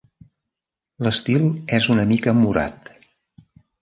L'estil 1.07 1.45
és 1.81 1.91
una 1.97 2.07
mica 2.13 2.35
morat. 2.39 2.91